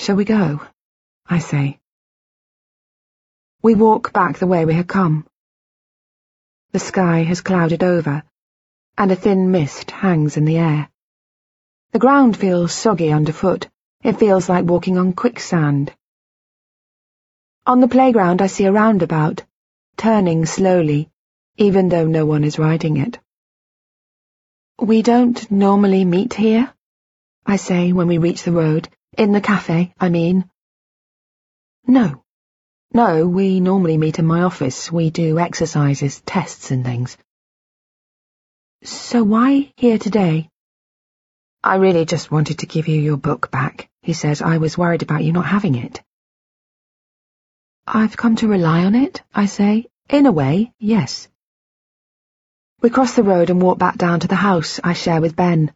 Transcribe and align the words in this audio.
Shall 0.00 0.16
we 0.16 0.24
go? 0.24 0.62
I 1.26 1.40
say. 1.40 1.78
We 3.60 3.74
walk 3.74 4.14
back 4.14 4.38
the 4.38 4.46
way 4.46 4.64
we 4.64 4.72
had 4.72 4.88
come. 4.88 5.26
The 6.72 6.78
sky 6.78 7.18
has 7.24 7.42
clouded 7.42 7.82
over, 7.82 8.22
and 8.96 9.12
a 9.12 9.14
thin 9.14 9.50
mist 9.50 9.90
hangs 9.90 10.38
in 10.38 10.46
the 10.46 10.56
air. 10.56 10.88
The 11.92 11.98
ground 11.98 12.34
feels 12.34 12.72
soggy 12.72 13.12
underfoot. 13.12 13.68
It 14.02 14.18
feels 14.18 14.48
like 14.48 14.64
walking 14.64 14.96
on 14.96 15.12
quicksand. 15.12 15.92
On 17.66 17.80
the 17.80 17.94
playground 17.96 18.40
I 18.40 18.46
see 18.46 18.64
a 18.64 18.72
roundabout, 18.72 19.44
turning 19.98 20.46
slowly, 20.46 21.10
even 21.58 21.90
though 21.90 22.06
no 22.06 22.24
one 22.24 22.44
is 22.44 22.58
riding 22.58 22.96
it. 22.96 23.18
We 24.78 25.02
don't 25.02 25.50
normally 25.50 26.06
meet 26.06 26.32
here, 26.32 26.72
I 27.44 27.56
say 27.56 27.92
when 27.92 28.08
we 28.08 28.16
reach 28.16 28.44
the 28.44 28.52
road. 28.52 28.88
In 29.20 29.32
the 29.32 29.42
cafe, 29.42 29.92
I 30.00 30.08
mean. 30.08 30.48
No. 31.86 32.24
No, 32.90 33.28
we 33.28 33.60
normally 33.60 33.98
meet 33.98 34.18
in 34.18 34.24
my 34.24 34.44
office. 34.44 34.90
We 34.90 35.10
do 35.10 35.38
exercises, 35.38 36.22
tests 36.24 36.70
and 36.70 36.82
things. 36.82 37.18
So 38.82 39.22
why 39.22 39.74
here 39.76 39.98
today? 39.98 40.48
I 41.62 41.74
really 41.76 42.06
just 42.06 42.30
wanted 42.30 42.60
to 42.60 42.66
give 42.66 42.88
you 42.88 42.98
your 42.98 43.18
book 43.18 43.50
back, 43.50 43.90
he 44.00 44.14
says. 44.14 44.40
I 44.40 44.56
was 44.56 44.78
worried 44.78 45.02
about 45.02 45.22
you 45.22 45.34
not 45.34 45.44
having 45.44 45.74
it. 45.74 46.00
I've 47.86 48.16
come 48.16 48.36
to 48.36 48.48
rely 48.48 48.86
on 48.86 48.94
it, 48.94 49.20
I 49.34 49.44
say. 49.44 49.84
In 50.08 50.24
a 50.24 50.32
way, 50.32 50.72
yes. 50.78 51.28
We 52.80 52.88
cross 52.88 53.16
the 53.16 53.22
road 53.22 53.50
and 53.50 53.60
walk 53.60 53.76
back 53.76 53.98
down 53.98 54.20
to 54.20 54.28
the 54.28 54.34
house 54.48 54.80
I 54.82 54.94
share 54.94 55.20
with 55.20 55.36
Ben. 55.36 55.74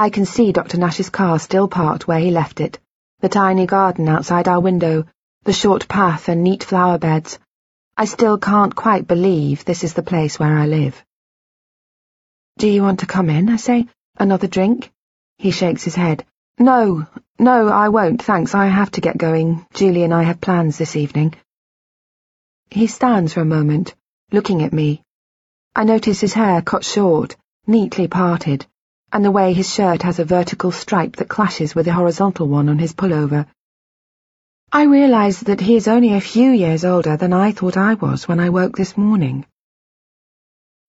I 0.00 0.08
can 0.08 0.24
see 0.24 0.50
Dr. 0.50 0.78
Nash's 0.78 1.10
car 1.10 1.38
still 1.38 1.68
parked 1.68 2.08
where 2.08 2.18
he 2.18 2.30
left 2.30 2.62
it, 2.62 2.78
the 3.18 3.28
tiny 3.28 3.66
garden 3.66 4.08
outside 4.08 4.48
our 4.48 4.58
window, 4.58 5.04
the 5.42 5.52
short 5.52 5.88
path 5.88 6.30
and 6.30 6.42
neat 6.42 6.64
flower 6.64 6.96
beds. 6.96 7.38
I 7.98 8.06
still 8.06 8.38
can't 8.38 8.74
quite 8.74 9.06
believe 9.06 9.66
this 9.66 9.84
is 9.84 9.92
the 9.92 10.02
place 10.02 10.38
where 10.38 10.56
I 10.56 10.64
live. 10.64 11.04
Do 12.56 12.66
you 12.66 12.80
want 12.80 13.00
to 13.00 13.06
come 13.06 13.28
in, 13.28 13.50
I 13.50 13.56
say? 13.56 13.88
Another 14.16 14.46
drink? 14.46 14.90
He 15.36 15.50
shakes 15.50 15.84
his 15.84 15.96
head. 15.96 16.24
No, 16.58 17.06
no, 17.38 17.68
I 17.68 17.90
won't, 17.90 18.22
thanks. 18.22 18.54
I 18.54 18.68
have 18.68 18.92
to 18.92 19.02
get 19.02 19.18
going. 19.18 19.66
Julie 19.74 20.04
and 20.04 20.14
I 20.14 20.22
have 20.22 20.40
plans 20.40 20.78
this 20.78 20.96
evening. 20.96 21.34
He 22.70 22.86
stands 22.86 23.34
for 23.34 23.42
a 23.42 23.54
moment, 23.56 23.94
looking 24.32 24.62
at 24.62 24.72
me, 24.72 25.02
I 25.76 25.84
notice 25.84 26.22
his 26.22 26.32
hair 26.32 26.62
cut 26.62 26.86
short, 26.86 27.36
neatly 27.66 28.08
parted, 28.08 28.66
and 29.12 29.24
the 29.24 29.30
way 29.30 29.52
his 29.52 29.72
shirt 29.72 30.02
has 30.02 30.18
a 30.18 30.24
vertical 30.24 30.70
stripe 30.70 31.16
that 31.16 31.28
clashes 31.28 31.74
with 31.74 31.86
the 31.86 31.92
horizontal 31.92 32.46
one 32.46 32.68
on 32.68 32.78
his 32.78 32.92
pullover. 32.92 33.46
I 34.72 34.84
realize 34.84 35.40
that 35.40 35.60
he 35.60 35.74
is 35.74 35.88
only 35.88 36.14
a 36.14 36.20
few 36.20 36.50
years 36.52 36.84
older 36.84 37.16
than 37.16 37.32
I 37.32 37.50
thought 37.50 37.76
I 37.76 37.94
was 37.94 38.28
when 38.28 38.38
I 38.38 38.50
woke 38.50 38.76
this 38.76 38.96
morning. 38.96 39.46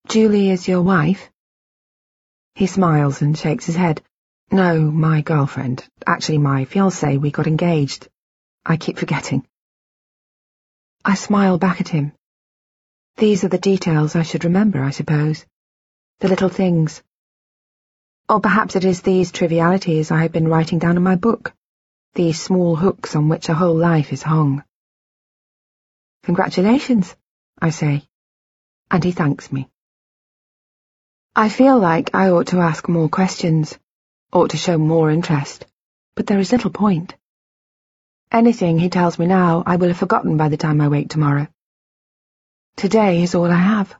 Julie 0.07 0.51
is 0.51 0.67
your 0.67 0.81
wife? 0.81 1.29
He 2.53 2.67
smiles 2.67 3.21
and 3.21 3.37
shakes 3.37 3.65
his 3.65 3.75
head. 3.75 4.03
No, 4.51 4.79
my 4.91 5.21
girlfriend. 5.21 5.87
Actually, 6.05 6.37
my 6.37 6.65
fiancée. 6.65 7.19
We 7.19 7.31
got 7.31 7.47
engaged. 7.47 8.07
I 8.65 8.77
keep 8.77 8.99
forgetting. 8.99 9.47
I 11.03 11.15
smile 11.15 11.57
back 11.57 11.81
at 11.81 11.87
him. 11.87 12.11
These 13.17 13.43
are 13.43 13.47
the 13.47 13.57
details 13.57 14.15
I 14.15 14.23
should 14.23 14.43
remember, 14.43 14.83
I 14.83 14.91
suppose. 14.91 15.45
The 16.19 16.27
little 16.27 16.49
things. 16.49 17.01
Or 18.31 18.39
perhaps 18.39 18.77
it 18.77 18.85
is 18.85 19.01
these 19.01 19.33
trivialities 19.33 20.09
I 20.09 20.21
have 20.21 20.31
been 20.31 20.47
writing 20.47 20.79
down 20.79 20.95
in 20.95 21.03
my 21.03 21.17
book, 21.17 21.53
these 22.13 22.41
small 22.41 22.77
hooks 22.77 23.13
on 23.13 23.27
which 23.27 23.49
a 23.49 23.53
whole 23.53 23.75
life 23.75 24.13
is 24.13 24.23
hung. 24.23 24.63
Congratulations, 26.23 27.13
I 27.61 27.71
say, 27.71 28.07
and 28.89 29.03
he 29.03 29.11
thanks 29.11 29.51
me. 29.51 29.69
I 31.35 31.49
feel 31.49 31.77
like 31.77 32.15
I 32.15 32.29
ought 32.29 32.47
to 32.47 32.61
ask 32.61 32.87
more 32.87 33.09
questions, 33.09 33.77
ought 34.31 34.51
to 34.51 34.57
show 34.57 34.77
more 34.77 35.11
interest, 35.11 35.65
but 36.15 36.25
there 36.25 36.39
is 36.39 36.53
little 36.53 36.71
point. 36.71 37.13
Anything 38.31 38.79
he 38.79 38.89
tells 38.89 39.19
me 39.19 39.25
now 39.25 39.61
I 39.65 39.75
will 39.75 39.89
have 39.89 39.97
forgotten 39.97 40.37
by 40.37 40.47
the 40.47 40.55
time 40.55 40.79
I 40.79 40.87
wake 40.87 41.09
tomorrow. 41.09 41.49
Today 42.77 43.23
is 43.23 43.35
all 43.35 43.51
I 43.51 43.55
have. 43.55 43.93